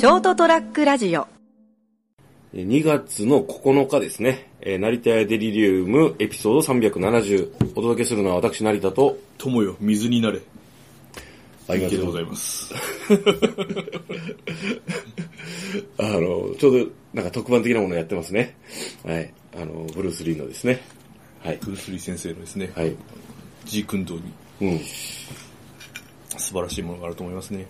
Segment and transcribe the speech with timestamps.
[0.00, 1.28] ショートトラックラジオ
[2.54, 10.40] 2月の9日ですね、えー成田屋デリリウムエピソード370お届けするのは私成田と、友よ、水になれ。
[11.68, 12.72] ありがとうございます。
[15.98, 18.56] あの、ちょうどなんか特番的なものをやってますね。
[19.04, 19.30] はい。
[19.54, 20.80] あの、ブルース・リーのですね。
[21.44, 21.58] はい。
[21.62, 22.96] ブルース・リー先生のですね、はい。
[23.66, 24.32] ジークンドーに
[24.72, 24.78] うん。
[24.78, 27.66] 素晴らしいものがあると思いますね。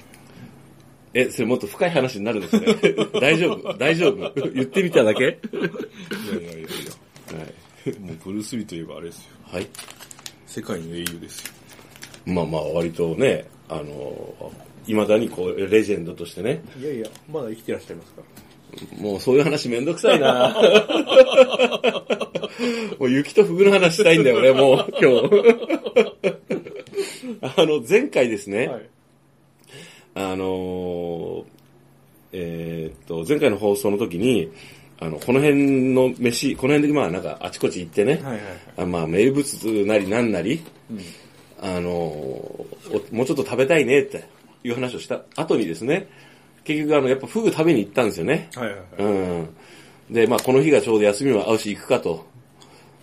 [1.12, 2.66] え、それもっと深い話になるんですね。
[3.20, 3.74] 大丈夫？
[3.76, 4.32] 大丈夫？
[4.50, 5.24] 言ってみただけ？
[5.24, 5.36] いやいやい
[6.44, 6.60] やいはい。
[7.88, 9.30] や、もうブルース・リーといえばあれですよ。
[9.44, 9.66] はい。
[10.46, 11.52] 世界の英雄ですよ。
[12.26, 14.52] まあまあ、割とね、あの、
[14.86, 18.26] 未だにこう、レジェンドとしてね、いやいや、まだ生きてらっしゃいますから。
[19.02, 20.54] もうそういう話めんどくさいな
[23.00, 25.56] もう雪とフグの話したいんだよ、俺もう、今日。
[27.42, 28.88] あの、前回ですね、はい。
[30.14, 31.44] あのー
[32.32, 34.50] えーっと、前回の放送の時に、
[35.00, 38.42] あの、この辺の飯、この辺でまあなんかあちこち行ってね、はいはいはい。
[38.78, 39.52] あまあ名物
[39.86, 41.00] なりなんなり、うん。
[41.62, 41.90] あの
[43.12, 44.24] もうちょっと食べたいねって
[44.64, 46.08] いう話をした後にですね、
[46.64, 48.50] 結局あの、やっぱフグ食べに行ったんですよね。
[48.54, 49.12] はいはいはい。
[49.12, 49.48] うん。
[50.10, 52.26] で、まあ、この日がちょうど休みも合うし行くかと。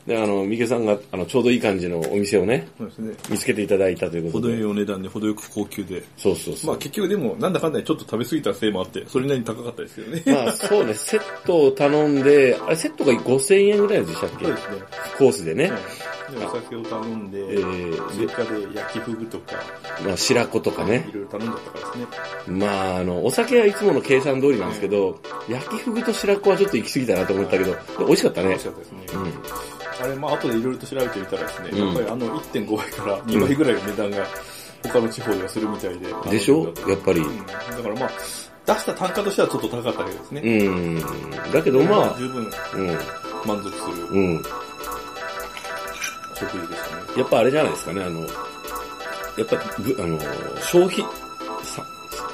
[0.07, 3.13] で、あの、三毛さんが、あの、ちょうどいい感じのお店をね、そうですね。
[3.29, 4.53] 見つけていただいたということで。
[4.53, 6.01] 程よいお値段で程よく高級で。
[6.17, 6.71] そうそうそう。
[6.71, 10.23] まあ結局でも、なんだかんだでちょっと食べ過ぎたせいもあって、それなりに高かったですけどね。
[10.25, 14.45] まあ、そうね、セットを頼んで、あれ、セットが5000円ぐらいでしたっけ？
[14.45, 14.77] そうですね。
[15.17, 15.71] コースでね。
[15.71, 15.81] はい。
[16.39, 19.55] で、お酒を頼んで、えー追加で焼きフグとか、
[20.05, 21.13] まあ、白子とかねい。
[21.13, 22.05] ろいろ頼んじゃったからで
[22.45, 22.57] すね。
[22.57, 25.19] まあ、あの、お酒はいつもの計算通りなんですけど、
[25.49, 28.65] 焼きフグと白子はちょっと行き過ぎたなと思ったけど、美味しかったね美味し。
[28.65, 28.99] かったですね。
[29.13, 29.76] うん。
[30.01, 34.27] あれ、まあ後でいろいろと調べてみたらですね、うんやっぱりあの1.5倍から2倍ぐらいの値段が
[34.83, 36.31] 他の地方ではするみたいで。
[36.31, 37.19] でしょやっぱり。
[37.19, 37.45] うん。
[37.45, 38.09] だからまあ、
[38.65, 40.41] 出した単価としてはちょっと高かったけどですね。
[40.41, 41.01] うん。
[41.51, 42.87] だけどまあ、十分うん。
[43.45, 44.43] 満足するうん。
[46.35, 47.03] 食事でしたね。
[47.17, 50.19] やっぱあれじゃないですかね、あの、やっぱ、ぶあの、
[50.61, 51.03] 消費、
[51.63, 51.83] さ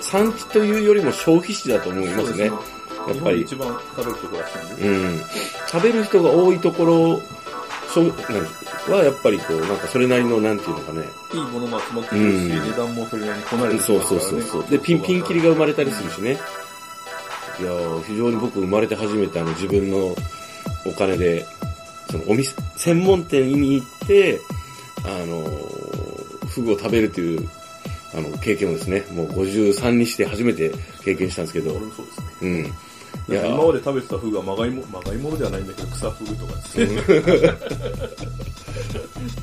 [0.02, 2.46] 産地というよりも消費地だと思いますね。
[2.46, 4.88] やっぱり日本で一番食べるところらしいんで。
[4.88, 5.22] うん。
[5.68, 7.22] 食べる人が多いところ、
[7.94, 11.04] そう、はやっぱりこう、なんかそれなりの、なんていうのかね。
[11.34, 14.02] いいものも集まってくるし、うん値段もそれなりにこなれてきそう。
[14.02, 14.68] そうそうそう。
[14.68, 16.40] で、ピン、ピン切りが生まれたりするしね。
[17.60, 20.16] いやー非常に僕生まれて初めてあの自分の
[20.86, 21.46] お金で、
[22.10, 24.40] そのお店、専門店に行って、
[25.06, 27.48] あのー、フグを食べるという、
[28.16, 30.72] あの、経験をですね、もう53にして初めて
[31.04, 32.26] 経験したんですけど、俺もそうですね。
[32.42, 32.74] うん。
[33.30, 36.88] いや今まで食べてたフグはまがいも、まがいものではないんだけど、草フグとかですね。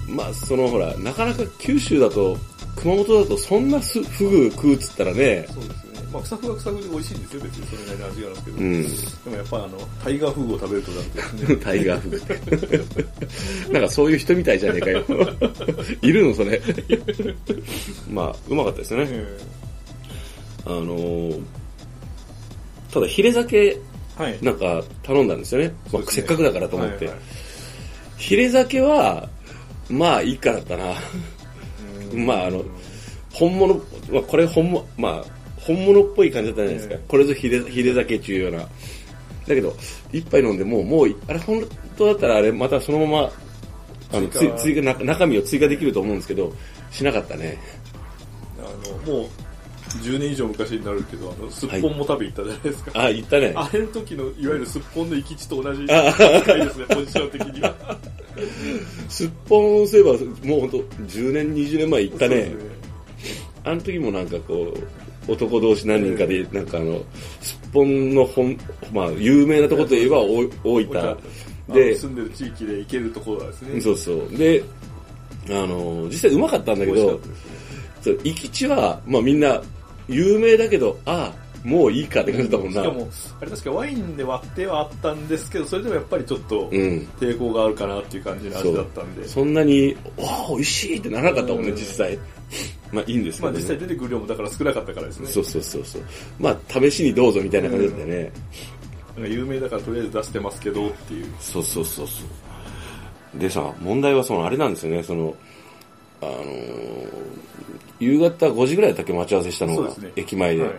[0.14, 2.36] まあ、そのほら、なかなか九州だと、
[2.76, 6.08] 熊本だとそんなすフグ食うっつったらね、そうですよね。
[6.12, 8.56] まあ、草フグは草フグで美味しいんですよ、別にそれなりに味があるんですけど。
[8.56, 8.82] うん。
[8.82, 13.72] でもやっぱあの、タイガーフグを食べるとなるとですね、 タイガーフグって。
[13.72, 15.04] なんかそういう人みたいじゃねえかよ。
[16.02, 16.60] いるのそれ。
[18.10, 19.06] まあ、うまかったですね。
[19.08, 19.38] え
[20.66, 21.40] あのー
[22.92, 23.78] ただヒレ酒。
[24.42, 25.68] なんか頼んだんですよね。
[25.68, 27.06] まあ、そうですねせっかくだからと思って。
[27.06, 27.22] はいはい
[28.20, 29.28] ヒレ酒は、
[29.88, 30.92] まあいいかだったな。
[32.12, 32.62] うんまああの
[33.32, 35.24] 本物、まあこれ本物、まあ
[35.56, 36.94] 本物っぽい感じだったじゃないですか。
[36.94, 38.58] ええこれぞヒレヒレ酒っていうような。
[38.60, 38.68] だ
[39.46, 39.74] けど、
[40.12, 41.64] 一杯飲んでもう、もう、あれ本
[41.96, 43.30] 当だったらあれまたそのまま、
[44.12, 46.52] あの、追加中身を追加できると思うんですけど、
[46.90, 47.58] しなかったね。
[48.58, 49.28] あの、もう、
[49.98, 52.92] 10年以上昔になるけど、あの、すっぽんも食べ行ったじゃないですか。
[52.94, 53.52] あ、言ったね。
[53.56, 57.98] あれの時の、いわゆるすっぽんの行き地と同じですね、ポジション的には。
[59.08, 60.16] すっぽんすれば、も
[60.58, 62.80] う本当10年、20年前行ったねそうです。
[63.64, 67.02] あの時もなんかこう、男同士何人かで、なんかあの、
[67.40, 68.56] すっぽんの本、
[68.92, 71.16] まあ、有名なところといえば大大分。
[71.68, 73.80] でで、住んでる地域で行けるところはですね。
[73.80, 74.36] そうそう。
[74.36, 74.62] で、
[75.48, 77.20] あの、実際うまかったんだけど
[78.24, 79.62] 行き地は、まあみんな、
[80.10, 82.82] 有名だけど、ああ、もういいかって感じだもんな。
[82.82, 83.08] しかも、
[83.40, 87.08] あれ確かワインで割ってはあったんですけど、それでもやっぱりちょっとうん。
[87.20, 89.28] 抵抗があるかなっていう感じの味だったんで。
[89.28, 92.18] そんなに、わあ、美味しいってならなかったもんね、うん実際。
[92.92, 93.52] まあいいんですけど、ね。
[93.52, 95.26] まあ実際出てくる量もだから少なかったからですね。
[95.28, 96.02] そうそうそうそう。
[96.38, 98.32] まあ試しにどうぞみたいな感じだったよね。
[99.16, 101.26] なんか有名だからとりあえず出してますけどっていう。
[101.38, 102.22] そうそうそうそ
[103.36, 103.38] う。
[103.38, 105.34] でさ、問題はそのあれなんですよね、その、
[106.22, 107.40] あのー
[108.00, 110.72] 夕方5時ぐらいだったっけ待ち合わせしたのが、ね駅前で,、はい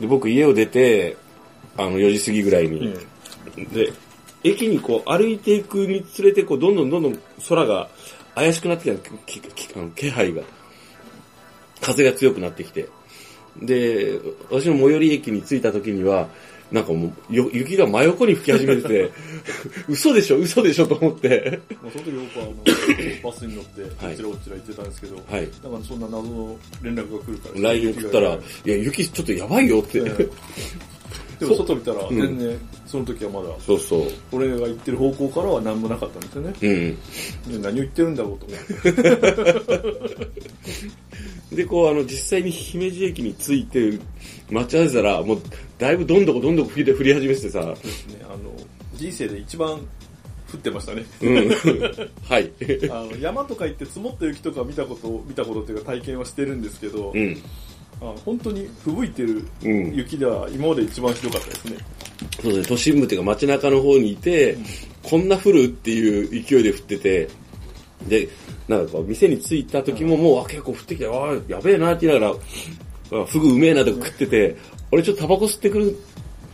[0.00, 0.06] で。
[0.06, 1.16] 僕家を出て、
[1.76, 2.94] あの4時過ぎぐらいに、
[3.72, 3.92] で、
[4.44, 7.18] 駅にこう歩いていくにつれて、こうどんどんどんどん
[7.48, 7.88] 空が
[8.34, 9.50] 怪しくなってきた
[9.96, 10.42] 気配が。
[11.80, 12.88] 風が強くなってきて。
[13.60, 14.18] で、
[14.50, 16.28] 私の最寄り駅に着いた時には、
[16.74, 19.10] なんかもう、よ雪が真横に吹き始めてて、
[19.88, 21.60] 嘘でしょ、嘘でしょと思って。
[21.80, 22.54] まあ、その時僕はあの
[23.22, 25.48] バスに乗って、こはいちらこちら行ってたんですけど、はい。
[25.62, 27.60] だからそんな謎の連絡が来るから。
[27.60, 30.02] LINE 送ったら、いや、雪ちょっとやばいよって。
[30.04, 30.28] え
[31.38, 34.02] でも外見たらうん全然、その時はまだ、そうそう。
[34.32, 36.54] 俺が行ってる方向からは何もなかったんですよね。
[36.60, 37.52] うん。
[37.52, 38.58] で何を言ってるんだろうと思っ
[40.20, 40.30] て。
[41.54, 43.98] で、こう、あの、実際に姫路駅に着いて、
[44.50, 45.38] 待ち合わせたら、もう、
[45.78, 48.52] だいぶどんどこどんどこ降り降り始めててさ、ですね、あの、
[48.94, 49.78] 人生で一番
[50.52, 51.04] 降ってましたね。
[51.20, 51.48] うん。
[52.28, 52.50] はい。
[52.90, 57.36] あの山とか行って積もった雪とか見たこと、見たことっていうか体験はしてるんですけど、うん。
[58.00, 59.94] あの本当に吹雪いてるうん。
[59.94, 61.76] 雪では今まで一番ひどかったですね。
[62.40, 64.56] そうですね、都心部っていうか街中の方にいて、
[65.02, 67.28] こんな降るっていう勢いで降ってて、
[68.08, 68.28] で、
[68.68, 72.34] なんかこう、店に着いた時ももう、あ、結構降ってきた、ああ、やべえなって言いなが
[73.12, 74.56] ら、あフグうめえなとか食ってて、
[74.90, 75.98] 俺ちょっとタバコ吸ってくる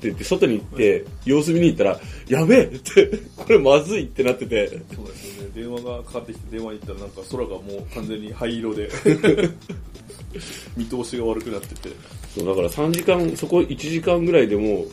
[0.01, 5.51] って言って、外に行って、様子見に行ったら、やべえって、これまずいってなってて、そうですよね。
[5.55, 8.89] 電話がかかってきて電話に行ったらなんか空がもう完全に灰色で、
[10.77, 11.91] 見通しが悪くなってて。
[12.35, 14.87] そうだから3時間、そこ1時間ぐらいでも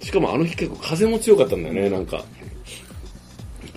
[0.00, 2.24] う、しかもあの日結構風も強かったんだよね、なんか。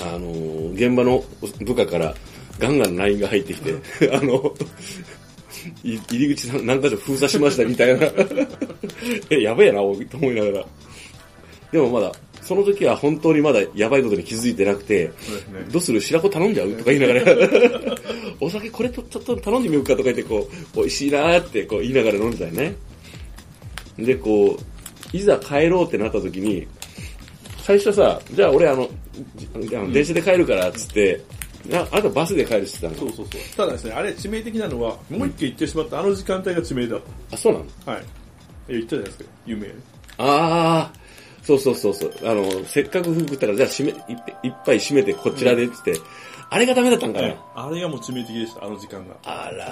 [0.01, 1.21] あのー現場の
[1.65, 2.15] 部下から
[2.57, 3.73] ガンガン LINE が入ってきて、
[4.15, 5.18] あの、い
[5.83, 8.07] 入り口何箇所封鎖しましたみたいな。
[9.29, 9.83] え、やべえな、と
[10.17, 10.65] 思いながら。
[11.71, 12.11] でもまだ、
[12.41, 15.11] その時は本当にまだやばいことに気づいてなくて、ね。
[15.71, 16.71] どうする白子頼んじゃう？
[16.71, 17.23] とか言いながら、
[18.41, 22.75] お酒これとちょっと頼んでみようかとか言って、こう、美味しいなーってこう言いながら飲んでたよね。
[23.97, 24.57] で、こ
[25.13, 26.67] う、いざ帰ろうってなった時に、
[27.61, 28.89] 最初さ、じゃあ俺あの、
[29.61, 31.21] じあの電車で帰るからっつって、
[31.73, 33.11] ああとバスで帰るって言ってたの。
[33.11, 33.41] そうそうそう。
[33.57, 37.01] ただですね、あれ致命的なのは、もう一軒行ってしまったあの時間帯が致命だっ
[37.31, 37.65] あ、そうなの？
[37.85, 37.91] た。
[37.91, 38.03] はい。
[38.69, 39.67] え言ったじゃないですか、有名。
[40.17, 42.13] あー、そうそうそうそう。
[42.23, 45.93] あの、せっかく服食ったから、じゃあ閉め、一杯一杯閉めてこちらでっつって、
[46.49, 49.15] あれがダメだったんかな、あれがもう致命的でした、あの時間が。
[49.23, 49.65] あら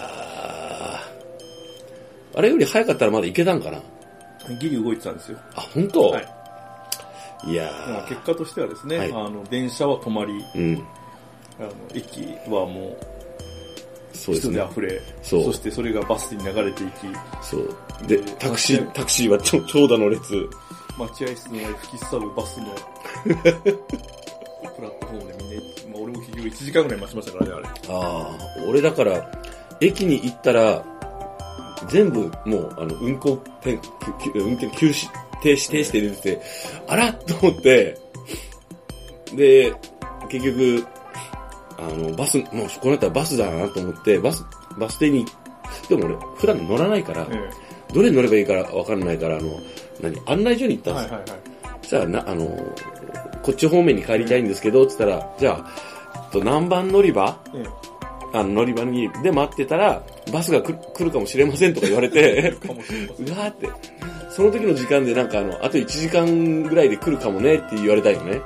[2.34, 2.38] ー。
[2.38, 3.82] あれより早かったらまだ行けたんかな？
[4.60, 5.38] ギリ動いてたんですよ。
[5.56, 6.28] あ、本当、はい。
[7.48, 10.84] い、やまあ、ー結果としてはですね、はいあの、電車は止まり、うん。
[11.60, 12.98] あの、駅はも
[14.14, 14.72] そううですね人で。
[14.72, 16.92] 溢れ、そうしてそれがバスに流れていき、
[17.42, 17.76] そう。
[18.08, 20.50] でで、タクシー、タクシーはちょ長蛇の列。
[20.98, 22.66] 待合室の前に吹きすさぶバスの、
[23.24, 25.62] プラットフォームでみんな、
[25.92, 27.68] まあ、俺も結局1時間ぐらい待ちましたからね、あれ。
[27.68, 28.38] ああ、
[28.68, 29.32] 俺だから、
[29.80, 30.84] 駅に行ったら、
[31.90, 33.90] 全部もう、あの、運行点、きき
[34.36, 35.08] 運転休止、
[35.42, 36.42] 停止、停止って出てて、
[36.88, 37.98] あらと思って、
[39.36, 39.74] で、
[40.30, 40.86] 結局、
[41.78, 42.48] あの、バス、もう
[42.82, 44.46] こうなったらバスだなと思って、バス、
[44.78, 45.26] バス停に、
[45.90, 47.50] でも俺、普段乗らないから、え
[47.94, 49.60] どれに乗ればいいからわかんないから、あの、
[50.02, 51.10] 何、案内所に行ったんですよ。
[51.10, 51.80] えはいはいはい。
[51.82, 52.46] そしたらな、あの、
[53.44, 57.64] こっち方面に帰りたいんですけど、つったら、じゃあ、と何番乗り場え
[58.34, 60.04] あの乗り場に、で待ってたら、
[60.34, 62.56] バスが来るかもしれませんとか言われて。
[63.20, 63.70] うわーって、
[64.30, 68.42] その時の時間でなんかあの、あと1時間ぐらいで来るかもねって言われたよね。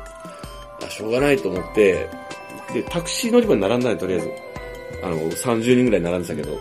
[0.86, 2.08] あ、しょうがないと思って、
[2.74, 4.32] で、タクシー乗り場に並んだのとりあえず。
[5.04, 6.60] あの、30人ぐらい並んでたけど。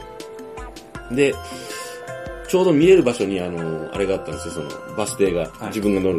[1.14, 1.34] で、
[2.48, 6.19] ちょうど見える場所にあの、あれがあったんですよ、その、バス停が、はい自分が乗る。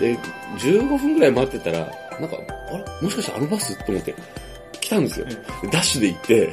[0.00, 0.18] で、
[0.58, 1.78] 15分ぐらい待ってたら、
[2.20, 2.36] なんか、
[2.70, 2.84] あれ？
[3.02, 3.76] もしかしてあのバス？
[3.84, 4.14] と思って、
[4.80, 5.26] 来たんですよ。
[5.70, 6.52] ダッシュで行って、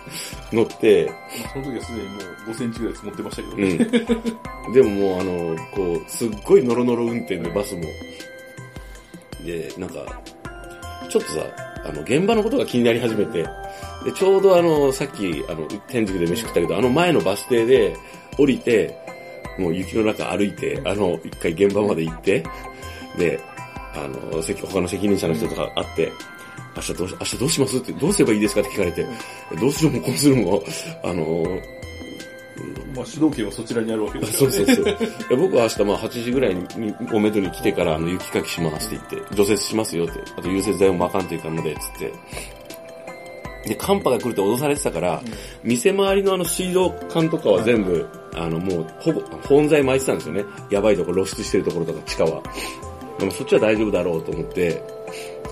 [0.52, 3.74] 乗って、まあ、その時はすでにもう5センチぐらい積もってましたけどうね。
[3.74, 4.72] ん。
[4.72, 7.82] でももうあの、こう、すっごいノロノロ運転でバスも。
[9.44, 10.20] で、なんか、
[11.10, 11.40] ちょっとさ、
[11.84, 13.42] あの、現場のことが気になり始めて、
[14.04, 17.96] で、ちょうどあの、さっき、あの、天竺で飯食ったけど、あの前のバス停で
[18.38, 18.96] 降りて、
[19.58, 22.42] もう雪の中歩いて、あの、一回現場まで行って、
[23.18, 23.40] で、
[23.94, 26.12] あの、他の責任者の人とか会って、
[26.76, 27.76] 明日どうし、明日どうします？
[27.78, 28.60] って、どうすればいいですか？
[28.60, 29.04] って聞かれて、
[29.60, 30.62] どうするもこうするも、
[31.02, 31.44] あの、
[32.94, 34.56] まあ、主導権はそちらにあるわけですよね。
[34.56, 34.84] そうそう
[35.28, 35.38] そう。
[35.38, 36.66] 僕は明日まあ8時ぐらいに、
[37.12, 42.12] おめどに来てからあの雪かきしますって言って、除雪しますよって、あと融雪剤も巻かんといかんので、つって。
[43.68, 45.22] で、寒波が来るって脅されてたから、
[45.62, 50.44] 店周りのあの水道管とかは全部、あのもう、ほぼ、保温剤巻いてたんですよね。
[50.70, 52.42] やばいところ、露出してるところとか、地下は。
[53.18, 54.82] でもそっちは大丈夫だろうと思って、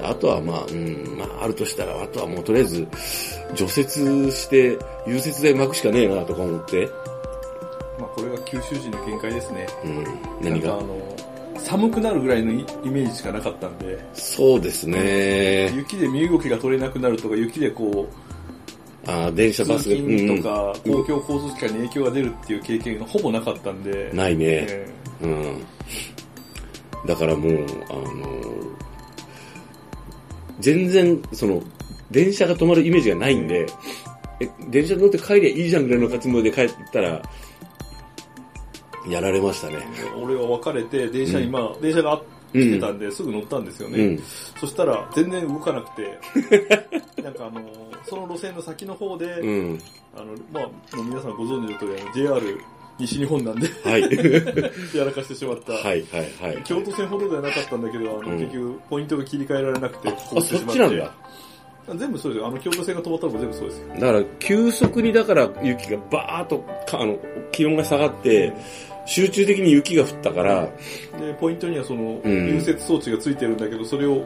[0.03, 2.89] あとはまあ、うん、まああるとしたら、あとはもうとりあえず、
[3.55, 6.89] 除雪して、融雪剤巻くしかねえなとか思って、
[7.99, 9.67] まあ、これが九州人の見解ですね。
[9.85, 10.05] うん、
[10.41, 10.75] 何が？
[10.75, 11.17] あの、
[11.57, 15.73] 寒くなるぐらいのイイメージしかなかったんで、そうですね。
[15.75, 24.11] 雪で身動きが取れなくなるとか、雪でこう、あー電車、バ通スで、勤とか、公共交通機関に影響が出るっていう経験がほぼなかったんで。
[24.13, 24.45] ないね。
[24.69, 24.89] え
[25.23, 25.65] うん。
[27.07, 28.05] だからもう、あの
[30.61, 31.63] 全然、その、
[32.11, 33.67] 電車が止まるイメージがないんで、
[34.41, 37.21] え、電車乗って帰りゃいいじゃんぐらいのつもりで帰ったら、
[39.09, 39.79] やられましたね。
[39.97, 42.21] え俺は別れて、電車今、電車が
[42.53, 43.99] 来てたんで、すぐ乗ったんですよね。
[43.99, 44.19] うん。
[44.59, 46.19] そしたら、全然動かなくて、
[47.23, 47.61] なんかあの、
[48.05, 49.79] その路線の先の方で、うん。
[50.17, 52.61] あの、まあ、もう皆さんご存知の通り、あの JR
[52.99, 54.03] 西日本なんで、はい。
[54.97, 55.73] やらかしてしまった。
[55.73, 56.03] はい、はい、
[56.41, 56.63] はい。
[56.65, 61.15] 京都線ほどではなかったんだけど、あの、うん結局、ポイントが切り替えられなくて、あ、そっちなんだ。
[61.97, 62.47] 全部そうですよ。
[62.49, 63.89] あの、京都線が止まったのも全部そうですよ。
[63.95, 67.19] だから、急速にだから雪がバーっとか、あの、
[67.53, 68.53] 気温が下がって、
[69.07, 70.69] 集中的に雪が降ったから、
[71.19, 74.25] で、ポイントにはその、うん融雪装置がついてるんだけど、それを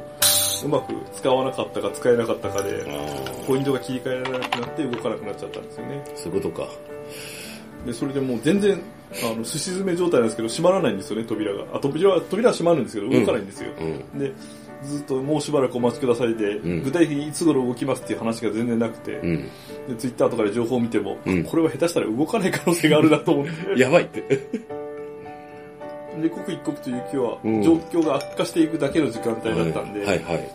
[0.64, 2.84] うまく使わなかったか使えなかったかで、
[3.46, 6.04] ポイントが切り替えられなくなって動かなくなっちゃったんですよね。
[6.14, 6.68] そういうことか。
[7.86, 8.80] で、それでもう全然、
[9.24, 11.64] あの、すし詰め状態なんですけど、閉まらないんですよね、扉が。
[11.74, 13.70] あ、扉は、扉は閉まるんですけど、動かないんですよ。
[13.78, 14.18] うん。
[14.18, 14.32] で、
[14.82, 16.82] ずっともうしばらくお待ちくださいで、ん。
[16.82, 19.44] 具体的にいつ頃動きますっていう話が全然なくて、うん。
[19.88, 21.44] で、ツイッターとかで情報を見ても、うん。
[21.44, 24.22] これは下手したら動かない可能性があるなと思って、やばいって。
[26.20, 27.62] で、刻一刻と雪はうん。
[27.62, 30.48] 状況が悪化していくだけの時間帯だったんで、はいはい。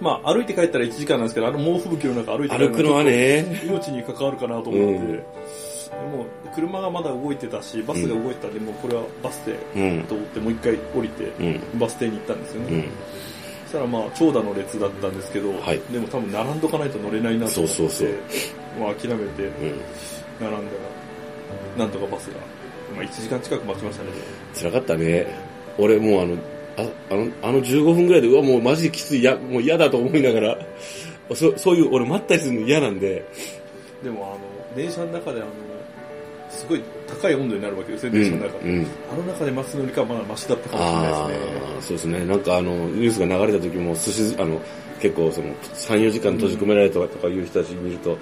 [0.00, 5.12] まあ歩いて帰ったら1時間なんですけど、あの猛吹雪の中歩いて帰るのはね、命に関わるかなと思って、うん。
[5.16, 5.24] で
[6.06, 10.04] もう車がまだ動いてたし、バスが動いてたんで、もうこれはバスでうん。
[10.04, 11.78] と思ってもう一回降りて、うん。
[11.78, 12.74] バス停に行ったんですよね。
[12.74, 12.82] うん。
[13.64, 18.18] そしたらまあ長蛇の列だったんですけど、はいでも多分並んどかないと乗れないなと思って、そうそうそう
[18.80, 19.80] まあ諦めてうん。
[20.40, 20.56] 並んだ
[21.76, 22.40] ら、なんとかバスが、
[22.96, 24.10] まあ1時間近く待ちましたね。
[24.54, 25.26] 辛かったね。
[25.78, 26.36] 俺もうあの、
[26.78, 30.58] ああの、あの15分ぐらいで、うわ、もうマジできつい、や、もう嫌だと思いながら、
[31.34, 33.24] そそういう、俺待ったりするの嫌なんで、
[34.02, 35.50] でもあの、電車の中であの、
[36.50, 38.20] すごい高い温度になるわけですよ、うん。
[38.20, 38.70] 電車の中で。
[38.70, 38.86] うん。
[39.12, 41.50] あの中で待つのよりかはまだマシだったかもしれないあですね。
[41.78, 42.24] あ、そうですね。
[42.24, 44.60] なんかあの、ニュースが流れた時も、寿司、あの、
[45.00, 48.18] 結構その、3、4時間閉じ込められたとかいう人たち見ると、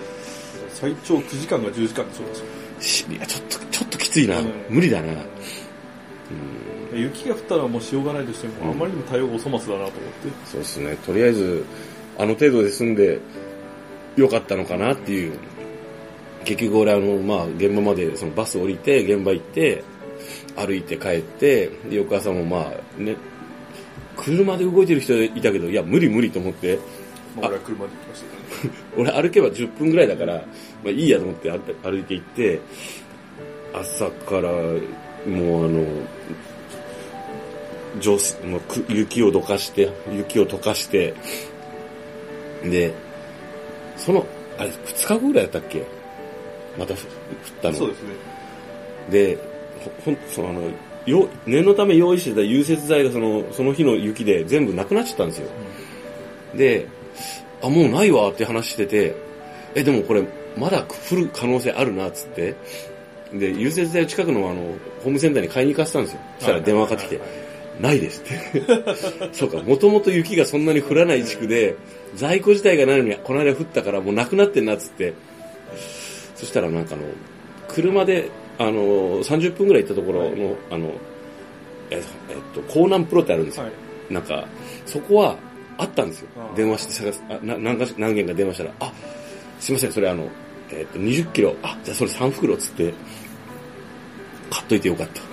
[0.71, 2.47] 最長9時間が10時間でしょうですよ
[2.81, 4.39] しいや、ちょっと、ちょっときついな。
[4.39, 5.13] うん無理だな。
[6.95, 9.97] 雪が降ったのはもうしょうがないとしても、あまりにも対応がお粗末だなと思って。
[10.45, 10.97] そうですね。
[11.05, 11.65] とりあえず、
[12.19, 13.21] あの程度で済んで、
[14.17, 15.39] よかったのかなっていう。
[16.47, 19.83] 結局俺あの、まあ、現場まで、そのバス降りて、現場行って、
[20.57, 23.17] 歩いて帰って、で、翌朝もまあ、ね、
[24.17, 26.79] 車で動いてる人いたけど、いや、無理無理と思って、
[27.37, 28.81] まあ、俺は車で行きましたけどね。
[29.13, 30.43] 俺歩けば10分ぐらいだから、ま
[30.87, 32.61] あいいやと思って歩いて行って、
[33.75, 35.85] 朝からもうあの、
[38.01, 41.13] 上水もうく雪をどかして、雪を溶かして、
[42.65, 42.95] で、
[43.97, 44.27] その、
[44.59, 45.85] あれ、2日後ぐらいだったっけ？
[46.79, 47.13] またふ降っ
[47.63, 47.75] たの。
[47.75, 48.09] そうですね。
[49.11, 49.39] で、
[49.81, 50.63] ほほん、そのあの、
[51.07, 55.49] よ念のため用意してた融雪剤がその、その日の雪で全部なくなっちゃったんですよ。
[56.55, 56.87] で、
[57.63, 59.15] あ、もうないわって話してて、
[59.75, 60.25] え、でもこれ、
[60.57, 62.55] まだ降る可能性あるな、っつって。
[63.33, 64.63] で、融雪剤を近くのあの、
[65.03, 66.21] ホームセンターに買いに行かせたんですよ。
[66.39, 67.21] そしたら電話かかってきて、
[67.81, 69.31] ないですって。
[69.33, 71.77] そうか、もともと雪がそんなに降らない地区で、
[72.15, 75.15] 在庫自体がないのに、この間降ったからもうなくなってんな、っつって。
[76.37, 77.05] そしたらなんかあの、
[77.69, 80.93] 車で、あの、30分ぐらい行ったところの、あの、
[81.91, 82.03] えっ
[82.55, 83.65] と、江南プロってあるんですよ。
[83.65, 84.13] はい。
[84.13, 84.47] なんか、
[84.87, 85.37] そこは
[85.79, 88.93] あったんですよ電話して探す、あな何かし何件か電話したら、あ、
[89.61, 90.29] すいません、それあの、
[90.71, 92.95] えっと、20キロ、あ、じゃあそれ3袋っつって、
[94.51, 95.21] 買っといてよかった。
[95.23, 95.25] っ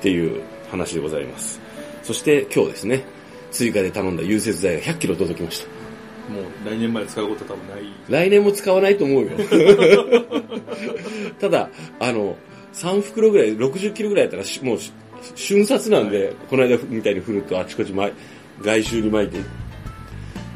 [0.00, 1.60] ていう話でございます。
[2.02, 3.04] そして今日ですね、
[3.50, 5.79] 追加で頼んだ融雪剤が100キロ届きました。
[6.28, 7.84] もう来年まで使うことは多分ない。
[8.08, 9.30] 来年も使わないと思うよ。
[11.40, 12.36] ただ、あの、
[12.74, 14.92] 3袋ぐらい、60キロぐらいやったらし、もうし、
[15.34, 18.12] 瞬殺なんで、この間みたいに降るとあちこち前、
[18.60, 19.38] 外周に巻いて、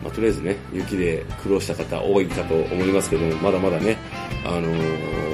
[0.03, 3.97] まあ、とりあえずね、雪で苦労した方多いかと思いますけども、まだまだね、
[4.45, 5.25] あのー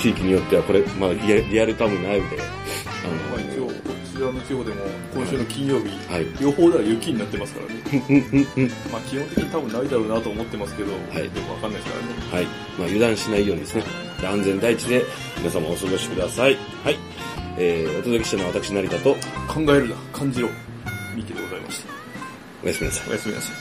[0.00, 2.48] 地域によってはこれ、まあ、リアルタイムになるので、まああ
[3.08, 3.29] の今日、こ
[4.20, 4.84] ちらの地方でも
[5.14, 6.26] 今週の金曜日、はい。
[6.42, 7.80] 予報では雪になってますからね。
[8.10, 8.22] うんうん
[8.64, 8.68] うん。
[8.92, 11.06] まあ基本的に多分ないだろうなと思ってますけど、いよく
[11.50, 12.12] わかんないですからね。
[12.32, 12.44] はい。
[12.44, 12.50] ま
[12.84, 13.84] あ、油断しないようにですね、
[14.22, 15.02] 安全第一で
[15.38, 16.58] 皆様お過ごしください。
[16.84, 16.98] はい。
[17.56, 19.16] えー、お届けしたのは私、成田と、
[19.48, 20.50] 考えるな、感じろ。
[21.16, 21.88] ミキでございました。
[22.62, 23.12] おやすみなさいお。
[23.12, 23.54] やすみなさい。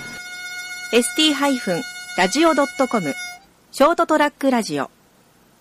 [1.00, 3.14] ST-radio.com
[3.72, 4.92] ショートトラックラジオ